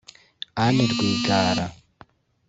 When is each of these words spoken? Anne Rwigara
Anne 0.65 0.83
Rwigara 0.95 1.65